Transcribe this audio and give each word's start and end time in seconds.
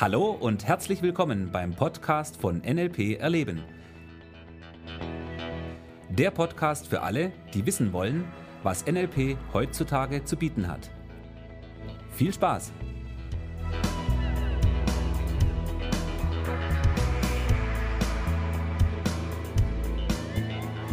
Hallo 0.00 0.30
und 0.30 0.64
herzlich 0.64 1.02
willkommen 1.02 1.50
beim 1.50 1.74
Podcast 1.74 2.36
von 2.36 2.58
NLP 2.58 3.18
Erleben. 3.18 3.64
Der 6.08 6.30
Podcast 6.30 6.86
für 6.86 7.02
alle, 7.02 7.32
die 7.52 7.66
wissen 7.66 7.92
wollen, 7.92 8.24
was 8.62 8.86
NLP 8.86 9.36
heutzutage 9.52 10.24
zu 10.24 10.36
bieten 10.36 10.68
hat. 10.68 10.88
Viel 12.12 12.32
Spaß! 12.32 12.70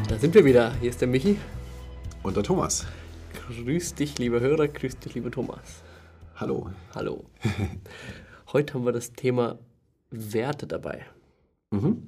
Da 0.10 0.18
sind 0.18 0.34
wir 0.34 0.44
wieder. 0.44 0.74
Hier 0.82 0.90
ist 0.90 1.02
der 1.02 1.08
Michi. 1.08 1.38
Und 2.24 2.36
der 2.36 2.44
Thomas. 2.44 2.88
Grüß 3.48 3.94
dich, 3.94 4.18
lieber 4.18 4.40
Hörer. 4.40 4.68
Grüß 4.68 4.98
dich, 4.98 5.14
lieber 5.14 5.30
Thomas. 5.30 5.84
Hallo. 6.38 6.72
Hallo. 6.96 7.24
Heute 8.56 8.74
haben 8.76 8.86
wir 8.86 8.94
das 8.94 9.12
Thema 9.12 9.60
Werte 10.12 10.66
dabei. 10.66 11.06
Mhm. 11.72 12.06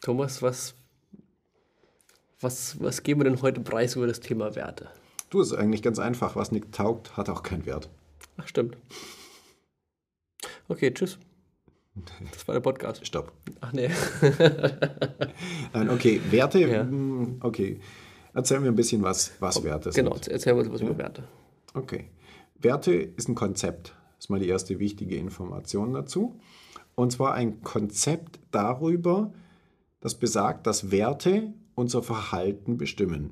Thomas, 0.00 0.42
was, 0.42 0.74
was, 2.40 2.80
was 2.82 3.04
geben 3.04 3.20
wir 3.20 3.30
denn 3.30 3.40
heute 3.42 3.60
preis 3.60 3.94
über 3.94 4.08
das 4.08 4.18
Thema 4.18 4.56
Werte? 4.56 4.88
Du, 5.30 5.40
ist 5.40 5.52
eigentlich 5.52 5.82
ganz 5.82 6.00
einfach. 6.00 6.34
Was 6.34 6.50
nicht 6.50 6.72
taugt, 6.72 7.16
hat 7.16 7.28
auch 7.28 7.44
keinen 7.44 7.64
Wert. 7.64 7.90
Ach, 8.38 8.48
stimmt. 8.48 8.76
Okay, 10.66 10.92
tschüss. 10.92 11.20
Das 12.32 12.48
war 12.48 12.54
der 12.54 12.60
Podcast. 12.60 13.06
Stopp. 13.06 13.30
Ach 13.60 13.72
nee. 13.72 13.88
Okay, 15.74 16.20
Werte. 16.28 16.58
Ja. 16.58 16.82
mm, 16.82 17.38
Okay. 17.40 17.78
Erzähl 18.34 18.58
mir 18.58 18.66
ein 18.66 18.74
bisschen, 18.74 19.00
was, 19.04 19.30
was 19.38 19.62
Werte 19.62 19.92
sind. 19.92 20.04
Genau, 20.04 20.16
erzähl 20.28 20.54
mal 20.54 20.72
was 20.72 20.80
über 20.80 20.98
Werte. 20.98 21.22
Okay. 21.74 22.06
Werte 22.62 22.92
ist 22.92 23.28
ein 23.28 23.34
Konzept. 23.34 23.94
Das 24.16 24.26
ist 24.26 24.30
mal 24.30 24.40
die 24.40 24.48
erste 24.48 24.78
wichtige 24.78 25.16
Information 25.16 25.92
dazu. 25.92 26.38
Und 26.94 27.12
zwar 27.12 27.34
ein 27.34 27.62
Konzept 27.62 28.38
darüber, 28.50 29.32
das 30.00 30.14
besagt, 30.14 30.66
dass 30.66 30.90
Werte 30.90 31.52
unser 31.74 32.02
Verhalten 32.02 32.76
bestimmen. 32.76 33.30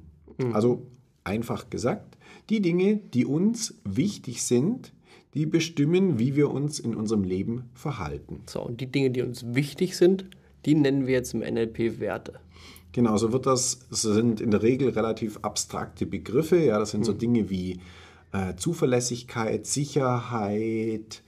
Also 0.53 0.87
einfach 1.25 1.69
gesagt, 1.71 2.17
die 2.49 2.61
Dinge, 2.61 2.97
die 2.97 3.27
uns 3.27 3.75
wichtig 3.85 4.43
sind, 4.43 4.93
die 5.35 5.47
bestimmen, 5.47 6.19
wie 6.19 6.35
wir 6.35 6.51
uns 6.51 6.81
in 6.81 6.95
unserem 6.95 7.25
Leben 7.25 7.71
verhalten. 7.75 8.43
So, 8.47 8.63
und 8.63 8.81
die 8.81 8.91
Dinge, 8.91 9.11
die 9.11 9.23
uns 9.23 9.45
wichtig 9.55 9.97
sind, 9.97 10.25
die 10.65 10.75
nennen 10.75 11.07
wir 11.07 11.15
jetzt 11.15 11.35
im 11.35 11.41
NLP 11.41 12.01
Werte. 12.01 12.41
Genau, 12.93 13.17
so 13.17 13.33
wird 13.33 13.47
das, 13.47 13.87
das 13.89 14.03
sind 14.03 14.41
in 14.41 14.51
der 14.51 14.63
Regel 14.63 14.89
relativ 14.89 15.39
abstrakte 15.43 16.07
Begriffe. 16.07 16.57
Ja, 16.57 16.79
das 16.79 16.91
sind 16.91 17.05
so 17.05 17.13
Dinge 17.13 17.49
wie 17.49 17.81
äh, 18.33 18.55
Zuverlässigkeit, 18.57 19.67
Sicherheit, 19.67 21.23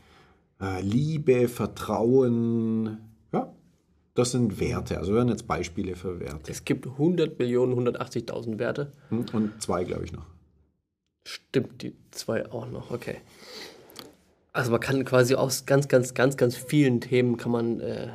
äh, 0.61 0.81
Liebe, 0.83 1.49
Vertrauen. 1.49 2.99
Ja, 3.33 3.53
das 4.15 4.33
sind 4.33 4.61
Werte. 4.61 4.99
Also 4.99 5.15
wir 5.15 5.21
haben 5.21 5.29
jetzt 5.29 5.47
Beispiele 5.47 5.97
für 5.97 6.21
Werte. 6.21 6.51
Es 6.51 6.65
gibt 6.65 6.87
100 6.87 7.39
Millionen, 7.39 7.75
180.000 7.89 8.59
Werte. 8.59 8.93
Hm, 9.09 9.25
Und 9.33 9.63
zwei, 9.63 9.85
glaube 9.85 10.05
ich, 10.05 10.13
noch. 10.13 10.27
Stimmt, 11.25 11.83
die 11.83 11.95
zwei 12.11 12.51
auch 12.51 12.69
noch, 12.69 12.91
okay. 12.91 13.19
Also 14.53 14.71
man 14.71 14.81
kann 14.81 15.05
quasi 15.05 15.35
aus 15.35 15.67
ganz, 15.67 15.89
ganz, 15.89 16.15
ganz, 16.15 16.37
ganz 16.37 16.57
vielen 16.57 17.01
Themen 17.01 17.37
kann 17.37 17.53
man 17.53 17.81
äh, 17.81 18.09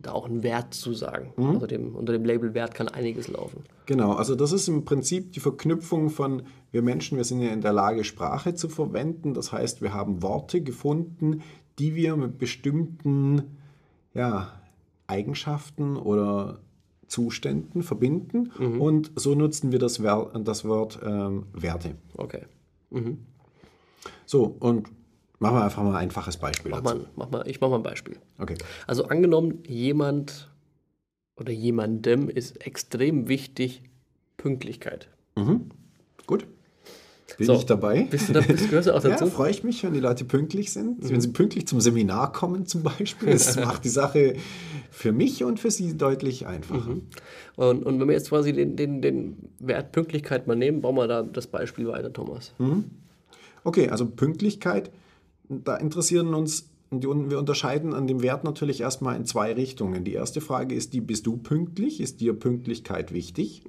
da 0.00 0.12
auch 0.12 0.26
einen 0.26 0.42
Wert 0.42 0.74
zu 0.74 0.94
sagen. 0.94 1.32
Unter, 1.36 1.66
dem, 1.66 1.96
unter 1.96 2.12
dem 2.12 2.24
Label 2.24 2.54
Wert 2.54 2.74
kann 2.74 2.88
einiges 2.88 3.28
laufen. 3.28 3.64
Genau, 3.86 4.12
also 4.12 4.34
das 4.34 4.52
ist 4.52 4.68
im 4.68 4.84
Prinzip 4.84 5.32
die 5.32 5.40
Verknüpfung 5.40 6.10
von, 6.10 6.42
wir 6.70 6.82
Menschen, 6.82 7.16
wir 7.16 7.24
sind 7.24 7.40
ja 7.40 7.50
in 7.50 7.60
der 7.60 7.72
Lage, 7.72 8.04
Sprache 8.04 8.54
zu 8.54 8.68
verwenden. 8.68 9.34
Das 9.34 9.52
heißt, 9.52 9.82
wir 9.82 9.92
haben 9.92 10.22
Worte 10.22 10.62
gefunden, 10.62 11.42
die 11.78 11.94
wir 11.94 12.16
mit 12.16 12.38
bestimmten 12.38 13.58
ja, 14.14 14.52
Eigenschaften 15.06 15.96
oder 15.96 16.60
Zuständen 17.06 17.82
verbinden. 17.82 18.50
Und 18.78 19.12
so 19.16 19.34
nutzen 19.34 19.72
wir 19.72 19.78
das, 19.78 20.00
das 20.44 20.64
Wort 20.64 21.00
ähm, 21.04 21.46
Werte. 21.52 21.96
Okay. 22.16 22.46
So, 24.26 24.56
und 24.60 24.88
machen 25.38 25.56
wir 25.56 25.64
einfach 25.64 25.82
mal 25.82 25.90
ein 25.90 25.96
einfaches 25.96 26.36
Beispiel 26.36 26.70
Mach 26.70 26.82
dazu. 26.82 26.96
mal, 26.96 27.06
mach 27.16 27.30
mal, 27.30 27.48
ich 27.48 27.60
mache 27.60 27.70
mal 27.70 27.76
ein 27.78 27.82
Beispiel. 27.82 28.16
Okay. 28.38 28.56
Also 28.86 29.04
angenommen, 29.06 29.62
jemand 29.66 30.51
oder 31.36 31.52
jemandem 31.52 32.28
ist 32.28 32.64
extrem 32.66 33.28
wichtig 33.28 33.82
Pünktlichkeit. 34.36 35.08
Gut. 36.26 36.46
Bin 37.38 37.46
So, 37.46 37.54
ich 37.54 37.64
dabei? 37.64 38.02
Bist 38.10 38.28
du 38.28 38.34
da, 38.34 38.40
bist, 38.42 38.68
gehörst 38.68 38.88
du 38.88 38.94
auch 38.94 39.02
Ja, 39.04 39.10
dazu? 39.10 39.26
freue 39.28 39.50
ich 39.50 39.64
mich, 39.64 39.82
wenn 39.82 39.94
die 39.94 40.00
Leute 40.00 40.24
pünktlich 40.26 40.70
sind. 40.72 41.08
Wenn 41.08 41.20
sie 41.20 41.28
pünktlich 41.28 41.66
zum 41.66 41.80
Seminar 41.80 42.32
kommen 42.32 42.66
zum 42.66 42.82
Beispiel. 42.82 43.30
Das 43.30 43.56
macht 43.64 43.84
die 43.84 43.88
Sache 43.88 44.34
für 44.90 45.12
mich 45.12 45.42
und 45.42 45.58
für 45.58 45.70
sie 45.70 45.96
deutlich 45.96 46.46
einfacher. 46.46 46.96
Und, 47.56 47.84
und 47.86 48.00
wenn 48.00 48.06
wir 48.08 48.14
jetzt 48.14 48.28
quasi 48.28 48.52
den, 48.52 48.76
den, 48.76 49.00
den 49.00 49.36
Wert 49.60 49.92
Pünktlichkeit 49.92 50.46
mal 50.46 50.56
nehmen, 50.56 50.82
bauen 50.82 50.94
wir 50.96 51.08
da 51.08 51.22
das 51.22 51.46
Beispiel 51.46 51.86
weiter, 51.88 52.12
Thomas. 52.12 52.52
Okay, 53.64 53.88
also 53.88 54.04
Pünktlichkeit, 54.06 54.90
da 55.48 55.76
interessieren 55.76 56.34
uns, 56.34 56.68
die, 57.00 57.06
wir 57.06 57.38
unterscheiden 57.38 57.94
an 57.94 58.06
dem 58.06 58.22
Wert 58.22 58.44
natürlich 58.44 58.80
erstmal 58.80 59.16
in 59.16 59.24
zwei 59.24 59.52
Richtungen. 59.52 60.04
Die 60.04 60.12
erste 60.12 60.40
Frage 60.40 60.74
ist 60.74 60.92
die, 60.92 61.00
bist 61.00 61.26
du 61.26 61.36
pünktlich? 61.36 62.00
Ist 62.00 62.20
dir 62.20 62.34
Pünktlichkeit 62.34 63.12
wichtig? 63.12 63.64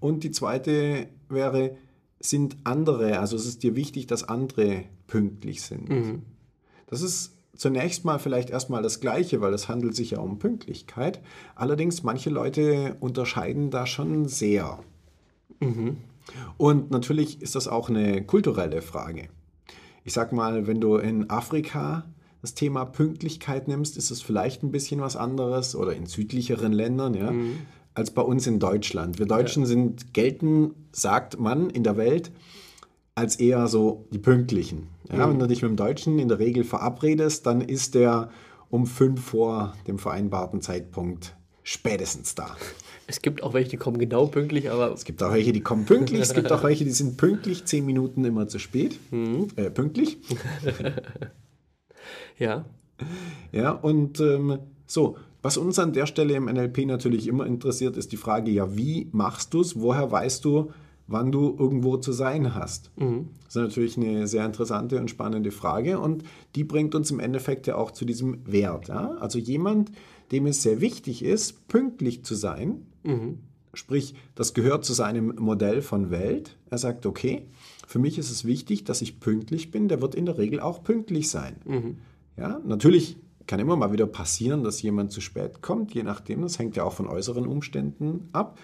Und 0.00 0.24
die 0.24 0.30
zweite 0.30 1.08
wäre, 1.28 1.76
sind 2.20 2.56
andere, 2.64 3.18
also 3.18 3.36
es 3.36 3.46
ist 3.46 3.62
dir 3.62 3.76
wichtig, 3.76 4.06
dass 4.06 4.24
andere 4.24 4.84
pünktlich 5.06 5.62
sind? 5.62 5.88
Das 6.86 7.02
ist 7.02 7.36
zunächst 7.54 8.04
mal 8.04 8.18
vielleicht 8.18 8.50
erstmal 8.50 8.82
das 8.82 9.00
Gleiche, 9.00 9.40
weil 9.40 9.52
es 9.54 9.68
handelt 9.68 9.94
sich 9.94 10.12
ja 10.12 10.18
um 10.18 10.38
Pünktlichkeit. 10.38 11.20
Allerdings, 11.54 12.02
manche 12.02 12.30
Leute 12.30 12.96
unterscheiden 13.00 13.70
da 13.70 13.86
schon 13.86 14.26
sehr. 14.26 14.78
Und 16.56 16.90
natürlich 16.90 17.42
ist 17.42 17.54
das 17.54 17.68
auch 17.68 17.88
eine 17.90 18.24
kulturelle 18.24 18.80
Frage. 18.82 19.28
Ich 20.04 20.12
sag 20.14 20.32
mal, 20.32 20.66
wenn 20.66 20.80
du 20.80 20.96
in 20.96 21.30
Afrika 21.30 22.04
das 22.44 22.52
Thema 22.52 22.84
Pünktlichkeit 22.84 23.68
nimmst, 23.68 23.96
ist 23.96 24.10
es 24.10 24.20
vielleicht 24.20 24.62
ein 24.62 24.70
bisschen 24.70 25.00
was 25.00 25.16
anderes 25.16 25.74
oder 25.74 25.94
in 25.94 26.04
südlicheren 26.04 26.74
Ländern, 26.74 27.14
ja, 27.14 27.32
als 27.94 28.10
bei 28.10 28.20
uns 28.20 28.46
in 28.46 28.58
Deutschland. 28.58 29.18
Wir 29.18 29.24
Deutschen 29.24 29.64
sind, 29.64 30.12
gelten, 30.12 30.74
sagt 30.92 31.40
man 31.40 31.70
in 31.70 31.84
der 31.84 31.96
Welt, 31.96 32.32
als 33.14 33.36
eher 33.36 33.66
so 33.66 34.04
die 34.12 34.18
Pünktlichen. 34.18 34.88
Ja, 35.10 35.26
Wenn 35.26 35.38
du 35.38 35.46
dich 35.46 35.62
mit 35.62 35.70
dem 35.70 35.76
Deutschen 35.76 36.18
in 36.18 36.28
der 36.28 36.38
Regel 36.38 36.64
verabredest, 36.64 37.46
dann 37.46 37.62
ist 37.62 37.94
der 37.94 38.28
um 38.68 38.86
fünf 38.86 39.24
vor 39.24 39.72
dem 39.86 39.98
vereinbarten 39.98 40.60
Zeitpunkt 40.60 41.34
spätestens 41.62 42.34
da. 42.34 42.54
Es 43.06 43.22
gibt 43.22 43.42
auch 43.42 43.54
welche, 43.54 43.70
die 43.70 43.76
kommen 43.78 43.96
genau 43.96 44.26
pünktlich, 44.26 44.70
aber 44.70 44.92
Es 44.92 45.06
gibt 45.06 45.22
auch 45.22 45.32
welche, 45.32 45.54
die 45.54 45.62
kommen 45.62 45.86
pünktlich, 45.86 46.20
es 46.20 46.34
gibt 46.34 46.52
auch 46.52 46.62
welche, 46.62 46.84
die 46.84 46.90
sind 46.90 47.16
pünktlich, 47.16 47.64
zehn 47.64 47.86
Minuten 47.86 48.22
immer 48.26 48.48
zu 48.48 48.58
spät. 48.58 48.98
Äh, 49.56 49.70
pünktlich. 49.70 50.18
ja. 52.38 52.64
Ja, 53.52 53.72
und 53.72 54.20
ähm, 54.20 54.58
so, 54.86 55.16
was 55.42 55.56
uns 55.56 55.78
an 55.78 55.92
der 55.92 56.06
Stelle 56.06 56.34
im 56.34 56.46
NLP 56.46 56.86
natürlich 56.86 57.28
immer 57.28 57.46
interessiert, 57.46 57.96
ist 57.96 58.12
die 58.12 58.16
Frage, 58.16 58.50
ja, 58.50 58.76
wie 58.76 59.08
machst 59.12 59.52
du 59.52 59.60
es? 59.60 59.78
Woher 59.78 60.10
weißt 60.10 60.44
du, 60.44 60.70
wann 61.06 61.32
du 61.32 61.54
irgendwo 61.58 61.96
zu 61.96 62.12
sein 62.12 62.54
hast? 62.54 62.90
Das 63.44 63.56
ist 63.56 63.62
natürlich 63.62 63.96
eine 63.96 64.26
sehr 64.26 64.46
interessante 64.46 64.98
und 64.98 65.10
spannende 65.10 65.50
Frage 65.50 65.98
und 65.98 66.24
die 66.54 66.64
bringt 66.64 66.94
uns 66.94 67.10
im 67.10 67.20
Endeffekt 67.20 67.66
ja 67.66 67.76
auch 67.76 67.90
zu 67.90 68.04
diesem 68.04 68.50
Wert. 68.50 68.88
Ja? 68.88 69.16
Also 69.20 69.38
jemand, 69.38 69.92
dem 70.32 70.46
es 70.46 70.62
sehr 70.62 70.80
wichtig 70.80 71.22
ist, 71.22 71.68
pünktlich 71.68 72.24
zu 72.24 72.34
sein, 72.34 72.86
Sprich, 73.76 74.14
das 74.34 74.54
gehört 74.54 74.84
zu 74.84 74.92
seinem 74.92 75.34
Modell 75.38 75.82
von 75.82 76.10
Welt. 76.10 76.56
Er 76.70 76.78
sagt, 76.78 77.06
okay, 77.06 77.46
für 77.86 77.98
mich 77.98 78.18
ist 78.18 78.30
es 78.30 78.44
wichtig, 78.44 78.84
dass 78.84 79.02
ich 79.02 79.20
pünktlich 79.20 79.70
bin. 79.70 79.88
Der 79.88 80.00
wird 80.00 80.14
in 80.14 80.26
der 80.26 80.38
Regel 80.38 80.60
auch 80.60 80.82
pünktlich 80.82 81.30
sein. 81.30 81.56
Ja, 82.36 82.60
natürlich 82.64 83.16
kann 83.46 83.60
immer 83.60 83.76
mal 83.76 83.92
wieder 83.92 84.06
passieren, 84.06 84.64
dass 84.64 84.80
jemand 84.82 85.12
zu 85.12 85.20
spät 85.20 85.60
kommt, 85.60 85.94
je 85.94 86.02
nachdem. 86.02 86.42
Das 86.42 86.58
hängt 86.58 86.76
ja 86.76 86.84
auch 86.84 86.94
von 86.94 87.06
äußeren 87.06 87.46
Umständen 87.46 88.28
ab. 88.32 88.58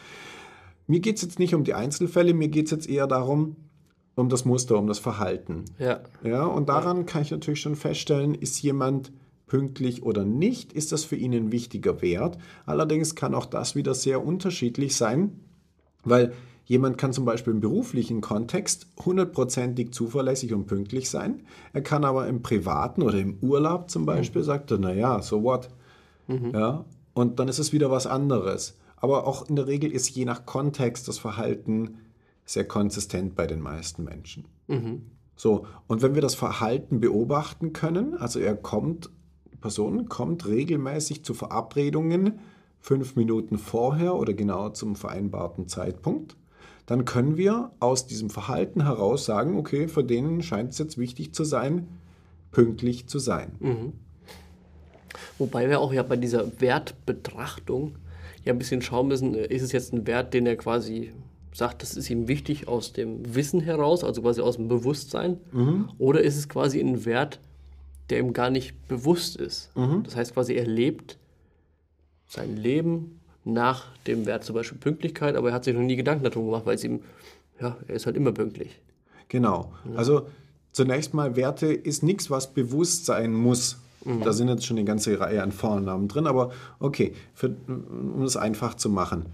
Mir 0.87 1.01
geht 1.01 1.17
es 1.17 1.23
jetzt 1.23 1.39
nicht 1.39 1.55
um 1.55 1.65
die 1.65 1.75
Einzelfälle, 1.75 2.35
mir 2.35 2.49
geht 2.49 2.65
es 2.65 2.71
jetzt 2.73 2.89
eher 2.89 3.07
darum, 3.07 3.57
um 4.17 4.29
das 4.29 4.45
Muster, 4.45 4.77
um 4.77 4.87
das 4.87 4.99
Verhalten. 4.99 5.67
Ja. 5.79 6.01
Ja, 6.25 6.45
und 6.45 6.69
daran 6.69 7.07
kann 7.07 7.23
ich 7.23 7.31
natürlich 7.31 7.61
schon 7.61 7.77
feststellen, 7.77 8.35
ist 8.35 8.61
jemand 8.63 9.13
pünktlich 9.51 10.05
oder 10.05 10.25
nicht, 10.25 10.73
ist 10.73 10.93
das 10.93 11.03
für 11.03 11.17
ihn 11.17 11.35
ein 11.35 11.51
wichtiger 11.51 12.01
Wert. 12.03 12.39
Allerdings 12.67 13.17
kann 13.17 13.35
auch 13.35 13.47
das 13.47 13.75
wieder 13.75 13.95
sehr 13.95 14.25
unterschiedlich 14.25 14.95
sein, 14.95 15.41
weil 16.05 16.33
jemand 16.65 16.99
kann 16.99 17.13
zum 17.13 17.25
Beispiel 17.25 17.53
im 17.53 17.61
beruflichen 17.61 18.21
Kontext 18.21 18.87
hundertprozentig 19.05 19.93
zuverlässig 19.93 20.55
und 20.55 20.67
pünktlich 20.67 21.11
sein. 21.11 21.43
Er 21.73 21.83
kann 21.83 22.05
aber 22.05 22.29
im 22.29 22.43
privaten 22.43 23.03
oder 23.03 23.19
im 23.19 23.39
Urlaub 23.41 23.91
zum 23.91 24.07
Beispiel, 24.07 24.45
sagt 24.45 24.71
er, 24.71 24.79
naja, 24.79 25.21
so 25.21 25.43
what? 25.43 25.69
Ja, 26.53 26.85
und 27.13 27.41
dann 27.41 27.49
ist 27.49 27.59
es 27.59 27.73
wieder 27.73 27.91
was 27.91 28.07
anderes. 28.07 28.79
Aber 28.97 29.27
auch 29.27 29.49
in 29.49 29.57
der 29.57 29.67
Regel 29.67 29.91
ist 29.91 30.11
je 30.11 30.25
nach 30.25 30.47
Kontext 30.47 31.09
das 31.09 31.19
Verhalten 31.19 31.97
sehr 32.45 32.69
konsistent 32.69 33.35
bei 33.35 33.49
den 33.49 33.61
meisten 33.61 34.05
Menschen. 34.05 34.45
So, 35.35 35.67
und 35.89 36.03
wenn 36.03 36.15
wir 36.15 36.23
das 36.23 36.37
Verhalten 36.37 37.01
beobachten 37.01 37.73
können, 37.73 38.15
also 38.15 38.39
er 38.39 38.55
kommt, 38.55 39.11
Person 39.61 40.09
kommt 40.09 40.47
regelmäßig 40.47 41.25
zu 41.25 41.35
Verabredungen 41.35 42.41
fünf 42.81 43.15
Minuten 43.17 43.59
vorher 43.59 44.15
oder 44.17 44.33
genau 44.33 44.71
zum 44.71 44.97
vereinbarten 44.97 45.69
Zeitpunkt, 45.69 46.37
dann 46.87 47.05
können 47.05 47.37
wir 47.37 47.71
aus 47.79 48.07
diesem 48.07 48.31
Verhalten 48.31 48.83
heraus 48.83 49.25
sagen, 49.25 49.57
okay, 49.57 49.87
für 49.87 50.03
den 50.03 50.43
scheint 50.43 50.73
es 50.73 50.79
jetzt 50.79 50.99
wichtig 50.99 51.35
zu 51.35 51.45
sein, 51.45 51.89
pünktlich 52.51 53.07
zu 53.07 53.19
sein. 53.19 53.53
Mhm. 53.61 53.93
Wobei 55.39 55.69
wir 55.69 55.81
auch 55.81 55.93
ja 55.93 56.03
bei 56.03 56.17
dieser 56.17 56.61
Wertbetrachtung 56.61 57.97
ja 58.45 58.53
ein 58.53 58.59
bisschen 58.59 58.83
schauen 58.83 59.09
müssen, 59.09 59.35
ist 59.35 59.63
es 59.63 59.73
jetzt 59.73 59.93
ein 59.93 60.07
Wert, 60.07 60.35
den 60.35 60.47
er 60.47 60.57
quasi 60.57 61.13
sagt, 61.53 61.83
das 61.83 61.97
ist 61.97 62.11
ihm 62.11 62.29
wichtig 62.29 62.69
aus 62.69 62.93
dem 62.93 63.35
Wissen 63.35 63.61
heraus, 63.61 64.05
also 64.05 64.23
quasi 64.23 64.41
aus 64.41 64.57
dem 64.57 64.69
Bewusstsein, 64.69 65.39
mhm. 65.53 65.89
oder 65.99 66.23
ist 66.23 66.37
es 66.37 66.49
quasi 66.49 66.81
ein 66.81 67.05
Wert, 67.05 67.41
der 68.11 68.19
ihm 68.19 68.33
gar 68.33 68.51
nicht 68.51 68.75
bewusst 68.89 69.37
ist. 69.37 69.75
Mhm. 69.77 70.03
Das 70.05 70.17
heißt 70.17 70.35
quasi, 70.35 70.55
er 70.55 70.67
lebt 70.67 71.19
sein 72.27 72.57
Leben 72.57 73.21
nach 73.45 73.87
dem 74.07 74.27
Wert 74.27 74.45
zum 74.45 74.55
Beispiel 74.55 74.79
Pünktlichkeit, 74.79 75.37
aber 75.37 75.49
er 75.49 75.55
hat 75.55 75.65
sich 75.65 75.75
noch 75.75 75.83
nie 75.83 75.97
Gedanken 75.97 76.25
darum 76.25 76.47
gemacht, 76.47 76.67
weil 76.67 76.75
es 76.75 76.85
ihm, 76.85 77.01
ja, 77.61 77.77
er 77.89 77.95
ist 77.95 78.07
halt 78.07 78.17
immer 78.17 78.33
pünktlich. 78.33 78.81
Genau. 79.29 79.73
Ja. 79.91 79.97
Also 79.97 80.27
zunächst 80.73 81.15
mal, 81.15 81.37
Werte 81.37 81.73
ist 81.73 82.03
nichts, 82.03 82.31
was 82.31 82.53
bewusst 82.53 83.07
sein 83.07 83.33
muss. 83.33 83.79
Mhm. 84.05 84.23
Da 84.23 84.33
sind 84.33 84.49
jetzt 84.49 84.67
schon 84.67 84.77
eine 84.77 84.85
ganze 84.85 85.19
Reihe 85.19 85.43
an 85.43 85.53
Vornamen 85.53 86.09
drin, 86.09 86.27
aber 86.27 86.53
okay, 86.79 87.15
für, 87.35 87.55
um 87.67 88.23
es 88.23 88.37
einfach 88.37 88.75
zu 88.75 88.89
machen. 88.89 89.27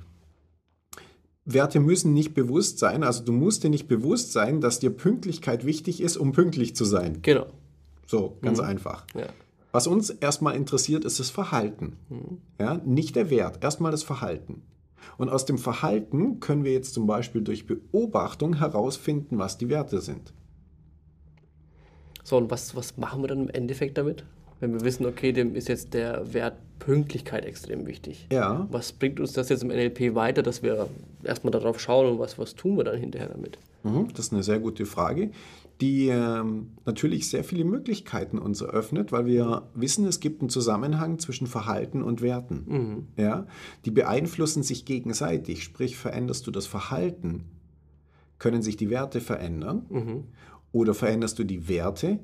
Werte 1.44 1.78
müssen 1.78 2.12
nicht 2.12 2.34
bewusst 2.34 2.80
sein, 2.80 3.04
also 3.04 3.22
du 3.22 3.32
musst 3.32 3.62
dir 3.62 3.70
nicht 3.70 3.86
bewusst 3.86 4.32
sein, 4.32 4.60
dass 4.60 4.80
dir 4.80 4.90
Pünktlichkeit 4.90 5.64
wichtig 5.64 6.00
ist, 6.00 6.16
um 6.16 6.32
pünktlich 6.32 6.74
zu 6.74 6.84
sein. 6.84 7.18
Genau. 7.22 7.46
So, 8.06 8.38
ganz 8.40 8.58
mhm. 8.58 8.64
einfach. 8.64 9.04
Ja. 9.14 9.26
Was 9.72 9.86
uns 9.86 10.10
erstmal 10.10 10.56
interessiert, 10.56 11.04
ist 11.04 11.20
das 11.20 11.28
Verhalten. 11.28 11.98
Mhm. 12.08 12.38
Ja, 12.58 12.80
nicht 12.84 13.16
der 13.16 13.28
Wert, 13.28 13.62
erstmal 13.62 13.90
das 13.90 14.04
Verhalten. 14.04 14.62
Und 15.18 15.28
aus 15.28 15.44
dem 15.44 15.58
Verhalten 15.58 16.40
können 16.40 16.64
wir 16.64 16.72
jetzt 16.72 16.94
zum 16.94 17.06
Beispiel 17.06 17.42
durch 17.42 17.66
Beobachtung 17.66 18.54
herausfinden, 18.54 19.38
was 19.38 19.58
die 19.58 19.68
Werte 19.68 20.00
sind. 20.00 20.32
So, 22.24 22.36
und 22.38 22.50
was, 22.50 22.74
was 22.74 22.96
machen 22.96 23.22
wir 23.22 23.28
dann 23.28 23.42
im 23.42 23.50
Endeffekt 23.50 23.98
damit? 23.98 24.24
Wenn 24.60 24.72
wir 24.72 24.80
wissen, 24.80 25.04
okay, 25.04 25.32
dem 25.32 25.54
ist 25.54 25.68
jetzt 25.68 25.92
der 25.94 26.32
Wert 26.32 26.56
Pünktlichkeit 26.78 27.44
extrem 27.44 27.86
wichtig. 27.86 28.26
Ja. 28.32 28.66
Was 28.70 28.92
bringt 28.92 29.20
uns 29.20 29.32
das 29.32 29.48
jetzt 29.48 29.62
im 29.62 29.68
NLP 29.68 30.14
weiter, 30.14 30.42
dass 30.42 30.62
wir 30.62 30.88
erstmal 31.22 31.50
darauf 31.50 31.80
schauen 31.80 32.12
und 32.12 32.18
was, 32.18 32.38
was 32.38 32.54
tun 32.54 32.76
wir 32.76 32.84
dann 32.84 32.98
hinterher 32.98 33.28
damit? 33.28 33.58
Mhm, 33.82 34.08
das 34.14 34.26
ist 34.26 34.32
eine 34.32 34.42
sehr 34.42 34.58
gute 34.58 34.86
Frage 34.86 35.30
die 35.80 36.08
ähm, 36.08 36.72
natürlich 36.86 37.28
sehr 37.28 37.44
viele 37.44 37.64
Möglichkeiten 37.64 38.38
uns 38.38 38.62
eröffnet, 38.62 39.12
weil 39.12 39.26
wir 39.26 39.68
wissen, 39.74 40.06
es 40.06 40.20
gibt 40.20 40.40
einen 40.40 40.48
Zusammenhang 40.48 41.18
zwischen 41.18 41.46
Verhalten 41.46 42.02
und 42.02 42.22
Werten. 42.22 42.64
Mhm. 42.66 43.08
Ja? 43.16 43.46
Die 43.84 43.90
beeinflussen 43.90 44.62
sich 44.62 44.86
gegenseitig. 44.86 45.62
Sprich, 45.62 45.96
veränderst 45.96 46.46
du 46.46 46.50
das 46.50 46.66
Verhalten, 46.66 47.44
können 48.38 48.62
sich 48.62 48.76
die 48.76 48.88
Werte 48.88 49.20
verändern. 49.20 49.86
Mhm. 49.90 50.24
Oder 50.72 50.94
veränderst 50.94 51.38
du 51.38 51.44
die 51.44 51.68
Werte, 51.68 52.20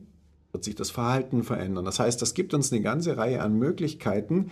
wird 0.52 0.64
sich 0.64 0.74
das 0.74 0.90
Verhalten 0.90 1.42
verändern. 1.42 1.84
Das 1.84 1.98
heißt, 1.98 2.20
das 2.22 2.34
gibt 2.34 2.54
uns 2.54 2.72
eine 2.72 2.82
ganze 2.82 3.16
Reihe 3.16 3.42
an 3.42 3.58
Möglichkeiten, 3.58 4.50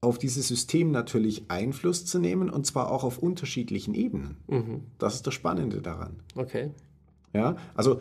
auf 0.00 0.18
dieses 0.18 0.48
System 0.48 0.92
natürlich 0.92 1.50
Einfluss 1.50 2.06
zu 2.06 2.18
nehmen 2.18 2.48
und 2.48 2.64
zwar 2.66 2.90
auch 2.90 3.04
auf 3.04 3.18
unterschiedlichen 3.18 3.94
Ebenen. 3.94 4.38
Mhm. 4.46 4.82
Das 4.98 5.14
ist 5.14 5.26
das 5.26 5.34
Spannende 5.34 5.82
daran. 5.82 6.22
Okay. 6.34 6.70
Ja, 7.32 7.56
also 7.74 8.00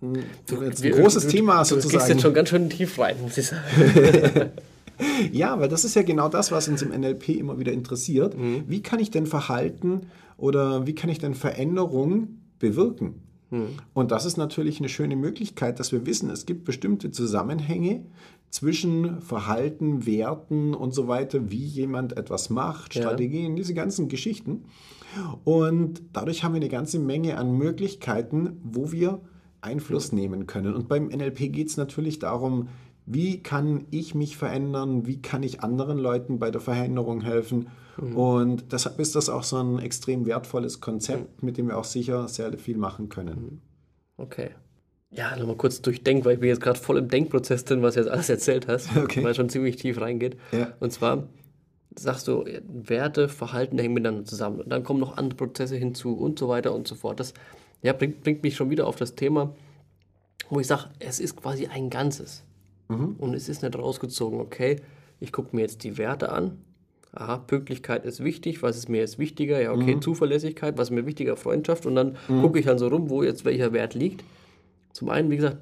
Du, 0.00 0.62
jetzt 0.62 0.84
ein 0.84 0.92
großes 0.92 1.24
du, 1.24 1.30
Thema 1.30 1.58
du, 1.60 1.64
sozusagen. 1.64 1.92
Du 1.92 1.98
gehst 1.98 2.08
jetzt 2.08 2.22
schon 2.22 2.34
ganz 2.34 2.48
schön 2.50 2.68
tief 2.68 2.98
rein, 2.98 3.16
muss 3.22 3.38
ich 3.38 3.46
sagen. 3.46 3.62
ja, 5.32 5.58
weil 5.58 5.68
das 5.68 5.84
ist 5.84 5.94
ja 5.94 6.02
genau 6.02 6.28
das, 6.28 6.52
was 6.52 6.68
uns 6.68 6.82
im 6.82 6.90
NLP 6.90 7.30
immer 7.30 7.58
wieder 7.58 7.72
interessiert. 7.72 8.36
Mhm. 8.38 8.64
Wie 8.66 8.82
kann 8.82 8.98
ich 9.00 9.10
denn 9.10 9.26
Verhalten 9.26 10.02
oder 10.36 10.86
wie 10.86 10.94
kann 10.94 11.08
ich 11.08 11.18
denn 11.18 11.34
Veränderung 11.34 12.40
bewirken? 12.58 13.22
Mhm. 13.50 13.68
Und 13.94 14.10
das 14.10 14.26
ist 14.26 14.36
natürlich 14.36 14.80
eine 14.80 14.88
schöne 14.88 15.16
Möglichkeit, 15.16 15.80
dass 15.80 15.92
wir 15.92 16.04
wissen, 16.04 16.30
es 16.30 16.46
gibt 16.46 16.64
bestimmte 16.64 17.10
Zusammenhänge 17.10 18.04
zwischen 18.50 19.20
Verhalten, 19.20 20.06
Werten 20.06 20.74
und 20.74 20.94
so 20.94 21.08
weiter, 21.08 21.50
wie 21.50 21.64
jemand 21.64 22.16
etwas 22.16 22.50
macht, 22.50 22.94
Strategien, 22.94 23.52
ja. 23.52 23.56
diese 23.56 23.74
ganzen 23.74 24.08
Geschichten. 24.08 24.64
Und 25.44 26.02
dadurch 26.12 26.44
haben 26.44 26.52
wir 26.52 26.60
eine 26.60 26.68
ganze 26.68 26.98
Menge 26.98 27.38
an 27.38 27.56
Möglichkeiten, 27.56 28.60
wo 28.62 28.92
wir 28.92 29.20
Einfluss 29.66 30.12
nehmen 30.12 30.46
können. 30.46 30.74
Und 30.74 30.88
beim 30.88 31.08
NLP 31.08 31.52
geht 31.52 31.68
es 31.68 31.76
natürlich 31.76 32.18
darum, 32.18 32.68
wie 33.04 33.42
kann 33.42 33.86
ich 33.90 34.14
mich 34.14 34.36
verändern, 34.36 35.06
wie 35.06 35.20
kann 35.22 35.42
ich 35.42 35.60
anderen 35.60 35.98
Leuten 35.98 36.38
bei 36.38 36.50
der 36.50 36.60
Veränderung 36.60 37.20
helfen. 37.20 37.68
Mhm. 37.96 38.16
Und 38.16 38.72
deshalb 38.72 38.98
ist 38.98 39.14
das 39.14 39.28
auch 39.28 39.44
so 39.44 39.58
ein 39.58 39.78
extrem 39.78 40.26
wertvolles 40.26 40.80
Konzept, 40.80 41.42
mhm. 41.42 41.46
mit 41.46 41.56
dem 41.56 41.68
wir 41.68 41.78
auch 41.78 41.84
sicher 41.84 42.26
sehr 42.28 42.52
viel 42.58 42.76
machen 42.76 43.08
können. 43.08 43.34
Mhm. 43.40 43.60
Okay. 44.16 44.50
Ja, 45.10 45.36
nochmal 45.36 45.56
kurz 45.56 45.80
durchdenken, 45.82 46.24
weil 46.24 46.34
ich 46.34 46.40
bin 46.40 46.48
jetzt 46.48 46.60
gerade 46.60 46.78
voll 46.78 46.98
im 46.98 47.08
Denkprozess 47.08 47.64
drin, 47.64 47.80
was 47.80 47.94
du 47.94 48.00
jetzt 48.00 48.10
alles 48.10 48.28
erzählt 48.28 48.66
hast, 48.66 48.96
okay. 49.02 49.22
weil 49.22 49.30
es 49.30 49.36
schon 49.36 49.48
ziemlich 49.48 49.76
tief 49.76 50.00
reingeht. 50.00 50.36
Ja. 50.50 50.72
Und 50.80 50.92
zwar 50.92 51.28
sagst 51.98 52.28
du, 52.28 52.44
Werte, 52.66 53.28
Verhalten 53.28 53.78
hängen 53.78 53.94
miteinander 53.94 54.24
zusammen. 54.24 54.60
Und 54.60 54.68
dann 54.68 54.82
kommen 54.82 55.00
noch 55.00 55.16
andere 55.16 55.36
Prozesse 55.36 55.76
hinzu 55.76 56.12
und 56.14 56.38
so 56.38 56.48
weiter 56.48 56.74
und 56.74 56.88
so 56.88 56.94
fort. 56.94 57.20
Das 57.20 57.34
ja, 57.86 57.92
bringt, 57.92 58.22
bringt 58.22 58.42
mich 58.42 58.56
schon 58.56 58.68
wieder 58.68 58.86
auf 58.88 58.96
das 58.96 59.14
Thema, 59.14 59.54
wo 60.50 60.58
ich 60.58 60.66
sage, 60.66 60.86
es 60.98 61.20
ist 61.20 61.36
quasi 61.36 61.66
ein 61.66 61.88
Ganzes. 61.88 62.42
Mhm. 62.88 63.14
Und 63.18 63.32
es 63.34 63.48
ist 63.48 63.62
nicht 63.62 63.78
rausgezogen, 63.78 64.40
okay, 64.40 64.80
ich 65.20 65.30
gucke 65.30 65.54
mir 65.54 65.62
jetzt 65.62 65.84
die 65.84 65.96
Werte 65.96 66.32
an. 66.32 66.58
Aha, 67.12 67.38
Pünktlichkeit 67.38 68.04
ist 68.04 68.24
wichtig, 68.24 68.62
was 68.62 68.76
ist 68.76 68.88
mir 68.88 68.98
jetzt 68.98 69.20
wichtiger? 69.20 69.60
Ja, 69.62 69.72
okay, 69.72 69.94
mhm. 69.94 70.02
Zuverlässigkeit, 70.02 70.76
was 70.76 70.88
ist 70.88 70.94
mir 70.94 71.06
wichtiger? 71.06 71.36
Freundschaft. 71.36 71.86
Und 71.86 71.94
dann 71.94 72.16
mhm. 72.26 72.42
gucke 72.42 72.58
ich 72.58 72.66
dann 72.66 72.78
so 72.78 72.88
rum, 72.88 73.08
wo 73.08 73.22
jetzt 73.22 73.44
welcher 73.44 73.72
Wert 73.72 73.94
liegt. 73.94 74.24
Zum 74.92 75.08
einen, 75.08 75.30
wie 75.30 75.36
gesagt, 75.36 75.58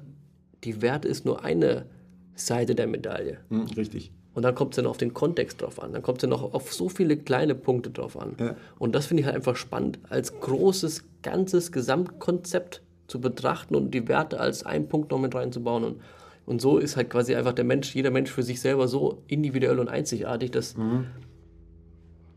die 0.63 0.81
Werte 0.81 1.07
ist 1.07 1.25
nur 1.25 1.45
eine 1.45 1.85
Seite 2.33 2.73
der 2.73 2.87
Medaille. 2.87 3.37
Mhm, 3.49 3.67
richtig. 3.77 4.11
Und 4.35 4.43
dann 4.43 4.53
kommt 4.53 4.73
es 4.73 4.75
dann 4.75 4.85
auf 4.85 4.97
den 4.97 5.13
Kontext 5.13 5.61
drauf 5.61 5.81
an. 5.81 5.93
Dann 5.93 6.03
kommt 6.03 6.19
es 6.19 6.23
ja 6.23 6.29
noch 6.29 6.53
auf 6.53 6.73
so 6.73 6.89
viele 6.89 7.15
kleine 7.15 7.55
Punkte 7.55 7.89
drauf 7.89 8.19
an. 8.19 8.35
Ja. 8.37 8.55
Und 8.77 8.93
das 8.93 9.07
finde 9.07 9.21
ich 9.21 9.25
halt 9.25 9.35
einfach 9.35 9.55
spannend, 9.55 9.97
als 10.09 10.39
großes, 10.41 11.05
ganzes 11.23 11.71
Gesamtkonzept 11.71 12.81
zu 13.07 13.21
betrachten 13.21 13.75
und 13.75 13.91
die 13.91 14.07
Werte 14.09 14.39
als 14.39 14.65
einen 14.65 14.89
Punkt 14.89 15.11
noch 15.11 15.19
mit 15.19 15.33
reinzubauen. 15.33 15.85
Und, 15.85 16.01
und 16.45 16.61
so 16.61 16.77
ist 16.77 16.97
halt 16.97 17.09
quasi 17.09 17.33
einfach 17.33 17.53
der 17.53 17.63
Mensch, 17.63 17.95
jeder 17.95 18.11
Mensch 18.11 18.29
für 18.29 18.43
sich 18.43 18.59
selber 18.59 18.89
so 18.89 19.23
individuell 19.27 19.79
und 19.79 19.87
einzigartig, 19.87 20.51
dass 20.51 20.75
mhm. 20.75 21.05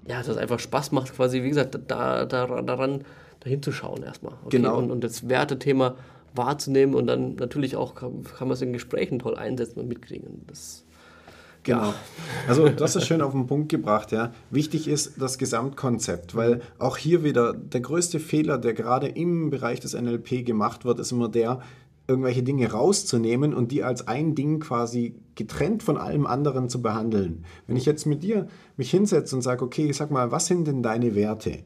ja, 0.07 0.23
das 0.23 0.37
einfach 0.37 0.61
Spaß 0.61 0.93
macht, 0.93 1.13
quasi, 1.15 1.43
wie 1.43 1.49
gesagt, 1.49 1.77
da, 1.89 2.27
da, 2.27 2.63
daran 2.63 3.05
dahin 3.41 3.61
zu 3.61 3.73
schauen 3.73 4.05
erstmal. 4.05 4.35
Okay? 4.45 4.59
Genau. 4.59 4.79
Und, 4.79 4.93
und 4.93 5.03
das 5.03 5.29
Wertethema 5.29 5.97
wahrzunehmen 6.35 6.95
und 6.95 7.09
dann 7.09 7.35
natürlich 7.35 7.75
auch 7.75 7.97
kann, 7.97 8.23
kann 8.23 8.47
man 8.47 8.55
es 8.55 8.63
in 8.63 8.73
Gesprächen 8.73 9.19
toll 9.19 9.37
einsetzen 9.37 9.81
und 9.81 9.89
mitkriegen. 9.89 10.45
Das 10.47 10.85
Genau. 11.69 11.95
Also 12.47 12.69
das 12.69 12.97
ist 12.97 13.07
schön 13.07 13.21
auf 13.21 13.33
den 13.33 13.47
Punkt 13.47 13.69
gebracht, 13.69 14.13
ja. 14.13 14.33
Wichtig 14.51 14.89
ist 14.89 15.21
das 15.21 15.39
Gesamtkonzept, 15.39 16.35
weil 16.35 16.61
auch 16.79 16.97
hier 16.97 17.25
wieder 17.25 17.53
der 17.53 17.81
größte 17.81 18.21
Fehler, 18.21 18.59
der 18.59 18.75
gerade 18.75 19.09
im 19.09 19.51
Bereich 19.51 19.81
des 19.81 19.95
NLP 19.95 20.45
gemacht 20.45 20.85
wird, 20.85 20.99
ist 20.99 21.13
immer 21.13 21.29
der, 21.29 21.61
irgendwelche 22.09 22.43
Dinge 22.43 22.73
rauszunehmen 22.73 23.53
und 23.53 23.71
die 23.71 23.85
als 23.85 24.09
ein 24.09 24.35
Ding 24.35 24.61
quasi 24.61 25.15
getrennt 25.35 25.83
von 25.83 25.99
allem 25.99 26.27
anderen 26.27 26.71
zu 26.71 26.81
behandeln. 26.81 27.45
Wenn 27.67 27.77
ich 27.77 27.85
jetzt 27.85 28.07
mit 28.07 28.23
dir 28.23 28.49
mich 28.79 28.91
hinsetze 28.91 29.37
und 29.37 29.43
sage, 29.43 29.63
okay, 29.63 29.93
sag 29.93 30.11
mal, 30.11 30.33
was 30.33 30.47
sind 30.47 30.67
denn 30.67 30.83
deine 30.83 31.15
Werte? 31.15 31.59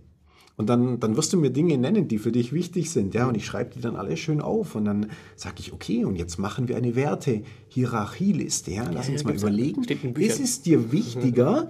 Und 0.56 0.68
dann, 0.68 1.00
dann 1.00 1.16
wirst 1.16 1.32
du 1.32 1.38
mir 1.38 1.50
Dinge 1.50 1.78
nennen, 1.78 2.09
die 2.09 2.18
für 2.18 2.30
dich 2.30 2.52
wichtig 2.52 2.90
sind. 2.90 3.14
Ja, 3.14 3.26
und 3.26 3.37
ich 3.37 3.47
schreibe 3.47 3.71
die 3.75 3.80
dann 3.80 3.97
alle 3.97 4.16
schön 4.16 4.40
auf. 4.40 4.75
Und 4.75 4.85
dann 4.85 5.11
sage 5.35 5.56
ich, 5.61 5.73
okay, 5.73 6.04
und 6.04 6.16
jetzt 6.16 6.38
machen 6.38 6.68
wir 6.68 6.76
eine 6.76 6.94
Werte-Hierarchieliste. 6.94 8.71
Ja? 8.71 8.90
Lass 8.92 9.09
ja, 9.09 9.14
uns 9.14 9.25
mal 9.25 9.35
überlegen. 9.35 9.82
Ist 9.85 10.40
es 10.40 10.62
dir 10.62 10.92
wichtiger, 10.92 11.68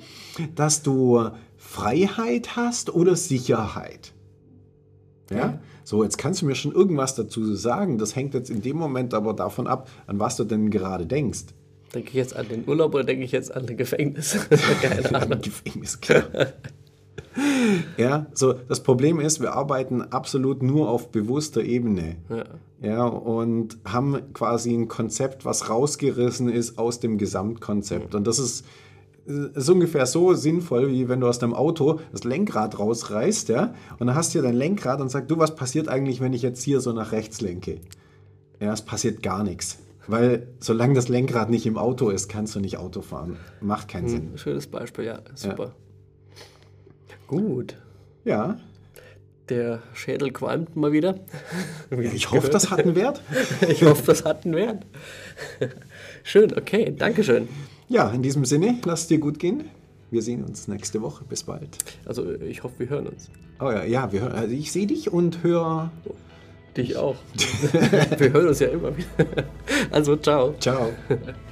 dass 0.56 0.82
du 0.82 1.30
Freiheit 1.56 2.56
hast 2.56 2.92
oder 2.92 3.14
Sicherheit? 3.14 4.12
Ja? 5.30 5.36
ja? 5.36 5.60
So, 5.84 6.02
jetzt 6.04 6.18
kannst 6.18 6.42
du 6.42 6.46
mir 6.46 6.54
schon 6.54 6.72
irgendwas 6.72 7.14
dazu 7.14 7.54
sagen. 7.54 7.98
Das 7.98 8.16
hängt 8.16 8.34
jetzt 8.34 8.50
in 8.50 8.62
dem 8.62 8.76
Moment 8.76 9.14
aber 9.14 9.32
davon 9.32 9.66
ab, 9.66 9.88
an 10.06 10.18
was 10.18 10.36
du 10.36 10.44
denn 10.44 10.70
gerade 10.70 11.06
denkst. 11.06 11.46
Denke 11.94 12.08
ich 12.08 12.14
jetzt 12.14 12.34
an 12.34 12.48
den 12.48 12.66
Urlaub 12.66 12.94
oder 12.94 13.04
denke 13.04 13.24
ich 13.24 13.32
jetzt 13.32 13.54
an 13.54 13.66
den 13.66 13.76
Gefängnis? 13.76 14.38
Keine 14.82 15.14
Ahnung. 15.14 15.40
Gefängnis, 15.42 16.00
klar. 16.00 16.24
Ja, 17.96 18.26
so 18.34 18.52
das 18.52 18.82
Problem 18.82 19.20
ist, 19.20 19.40
wir 19.40 19.54
arbeiten 19.54 20.02
absolut 20.02 20.62
nur 20.62 20.88
auf 20.88 21.10
bewusster 21.10 21.62
Ebene. 21.62 22.16
Ja. 22.28 22.44
ja, 22.80 23.04
und 23.06 23.78
haben 23.84 24.32
quasi 24.32 24.74
ein 24.74 24.88
Konzept, 24.88 25.44
was 25.44 25.68
rausgerissen 25.68 26.48
ist 26.48 26.78
aus 26.78 27.00
dem 27.00 27.18
Gesamtkonzept. 27.18 28.14
Und 28.14 28.26
das 28.26 28.38
ist, 28.38 28.64
ist 29.26 29.70
ungefähr 29.70 30.06
so 30.06 30.34
sinnvoll, 30.34 30.90
wie 30.90 31.08
wenn 31.08 31.20
du 31.20 31.28
aus 31.28 31.38
deinem 31.38 31.54
Auto 31.54 32.00
das 32.10 32.24
Lenkrad 32.24 32.78
rausreißt, 32.78 33.48
ja, 33.48 33.74
und 33.98 34.06
dann 34.06 34.16
hast 34.16 34.30
du 34.30 34.32
hier 34.32 34.42
dein 34.42 34.56
Lenkrad 34.56 35.00
und 35.00 35.10
sagst, 35.10 35.30
du, 35.30 35.38
was 35.38 35.54
passiert 35.54 35.88
eigentlich, 35.88 36.20
wenn 36.20 36.32
ich 36.32 36.42
jetzt 36.42 36.62
hier 36.62 36.80
so 36.80 36.92
nach 36.92 37.12
rechts 37.12 37.40
lenke? 37.40 37.80
Ja, 38.60 38.72
es 38.72 38.82
passiert 38.82 39.22
gar 39.22 39.42
nichts. 39.42 39.78
Weil 40.06 40.48
solange 40.58 40.94
das 40.94 41.08
Lenkrad 41.08 41.48
nicht 41.50 41.66
im 41.66 41.78
Auto 41.78 42.10
ist, 42.10 42.28
kannst 42.28 42.54
du 42.54 42.60
nicht 42.60 42.76
Auto 42.76 43.02
fahren. 43.02 43.36
Macht 43.60 43.88
keinen 43.88 44.08
Sinn. 44.08 44.30
Schönes 44.34 44.66
Beispiel, 44.66 45.04
ja, 45.04 45.20
super. 45.34 45.74
Gut. 47.32 47.76
Ja, 48.26 48.58
Der 49.48 49.80
Schädel 49.94 50.32
qualmt 50.32 50.76
mal 50.76 50.92
wieder. 50.92 51.14
Wie 51.88 52.04
ich 52.04 52.30
hoffe, 52.30 52.50
das 52.50 52.70
hat 52.70 52.80
einen 52.80 52.94
Wert. 52.94 53.22
Ich 53.70 53.82
hoffe, 53.82 54.02
das 54.04 54.26
hat 54.26 54.44
einen 54.44 54.54
Wert. 54.54 54.84
Schön, 56.24 56.52
okay, 56.54 56.94
Dankeschön. 56.94 57.48
Ja, 57.88 58.10
in 58.10 58.20
diesem 58.20 58.44
Sinne, 58.44 58.78
lass 58.84 59.06
dir 59.06 59.16
gut 59.18 59.38
gehen. 59.38 59.64
Wir 60.10 60.20
sehen 60.20 60.44
uns 60.44 60.68
nächste 60.68 61.00
Woche. 61.00 61.24
Bis 61.24 61.44
bald. 61.44 61.78
Also 62.04 62.34
ich 62.34 62.64
hoffe, 62.64 62.74
wir 62.80 62.90
hören 62.90 63.06
uns. 63.06 63.30
Oh 63.60 63.70
ja, 63.70 63.82
ja 63.84 64.12
wir 64.12 64.20
hören, 64.20 64.32
also 64.32 64.52
ich 64.54 64.70
sehe 64.70 64.86
dich 64.86 65.10
und 65.10 65.42
höre. 65.42 65.90
Dich 66.76 66.98
auch. 66.98 67.16
wir 68.18 68.30
hören 68.30 68.48
uns 68.48 68.58
ja 68.58 68.68
immer 68.68 68.94
wieder. 68.94 69.46
Also 69.90 70.16
ciao. 70.16 70.54
Ciao. 70.60 70.92